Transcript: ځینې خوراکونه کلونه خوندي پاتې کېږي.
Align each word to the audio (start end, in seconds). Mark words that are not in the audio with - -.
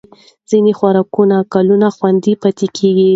ځینې 0.49 0.71
خوراکونه 0.77 1.37
کلونه 1.53 1.87
خوندي 1.95 2.33
پاتې 2.41 2.67
کېږي. 2.77 3.09